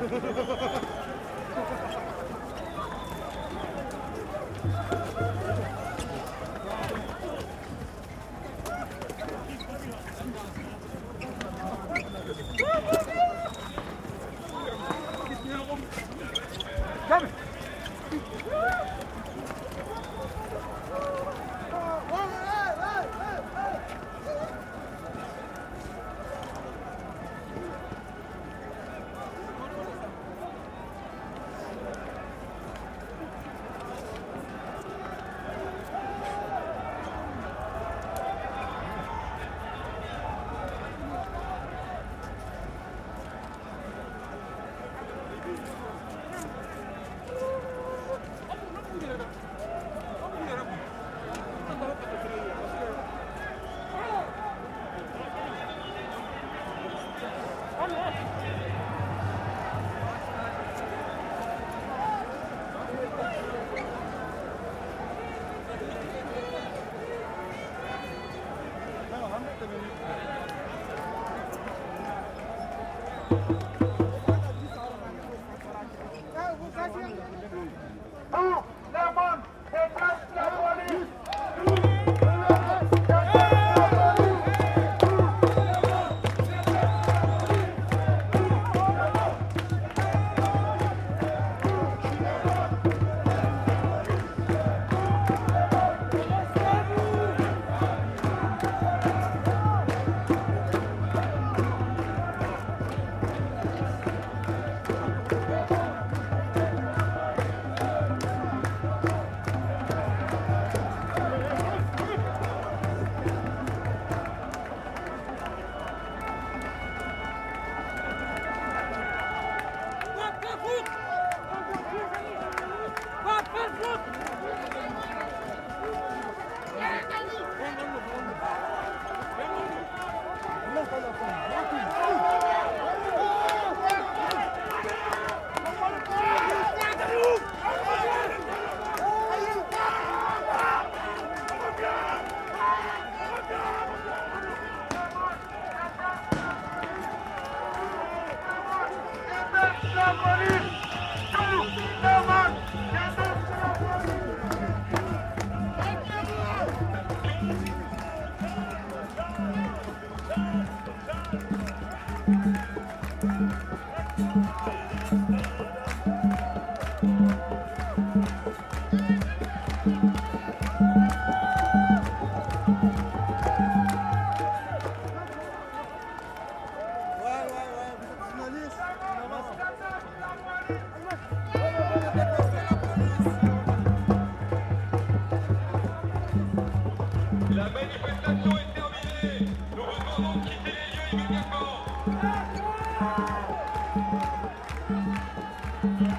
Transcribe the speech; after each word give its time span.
Thank 0.00 0.24
you. 5.20 5.29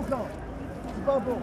Est 0.00 0.10
tard. 0.10 0.26
C'est 0.94 1.04
pas 1.04 1.18
bon. 1.18 1.38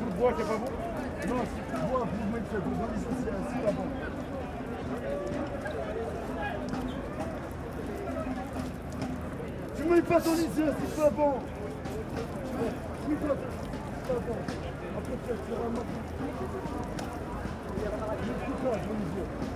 Vous 0.00 0.10
bois, 0.16 0.32
c'est 0.36 0.44
pas 0.46 0.56
bon 0.56 1.34
Non, 1.34 1.42
si 1.44 1.54
tu 1.54 1.74
bois, 1.86 2.06
vous 2.06 2.26
mettez 2.32 2.58
vous 2.64 2.74
donnez 2.74 2.98
ça, 2.98 3.10
c'est 3.18 3.32
c'est 3.50 3.62
pas 3.64 3.72
bon. 3.72 3.86
Tu 9.76 9.82
mets 9.84 10.02
pas 10.02 10.20
ton 10.20 10.34
lycée, 10.34 10.48
c'est 10.54 10.96
pas 11.00 11.10
bon. 11.10 11.32
Mets 13.08 13.16
pas 13.16 13.34
c'est 13.96 14.14
pas 14.14 14.20
bon. 14.20 14.38
Après, 14.98 15.16
tu 15.24 15.30
vas 15.30 15.36
faire 15.36 15.60
un 15.66 15.70
match. 15.70 15.92
C'est 18.46 18.56
quoi, 18.62 18.72
mon 18.76 18.94
lycée 18.94 19.50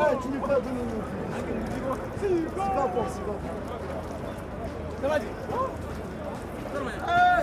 Ah, 0.00 0.10
tu 0.22 0.28
m'es 0.28 0.38
pas 0.38 0.60
donné 0.60 0.78
non. 0.78 1.94
C'est 2.20 2.54
pas 2.54 2.86
bon, 2.94 3.04
c'est 3.08 3.24
pas. 3.26 3.38
Ça 5.02 5.08
va. 5.08 6.90
Ah, 7.06 7.42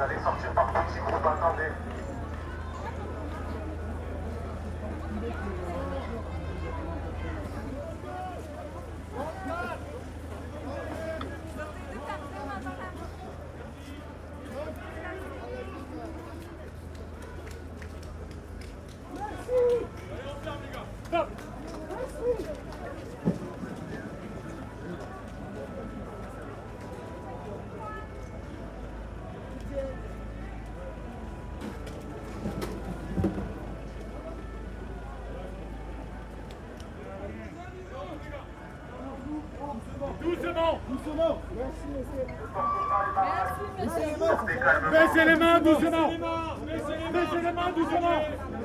allez 0.00 0.18
sortir 0.22 0.52
par 0.52 0.66
petit 0.72 0.98
groupe, 0.98 1.26
attendez. 1.26 1.72
Doucement 40.22 40.80
Doucement. 40.88 41.38
Merci, 41.54 41.86
monsieur. 41.88 42.26
Baissez 44.90 45.24
les 45.24 45.36
mains 45.36 45.60
doucement. 45.60 46.10
Baissez 47.12 47.42
les 47.42 47.52
mains 47.52 47.72
doucement 47.76 48.55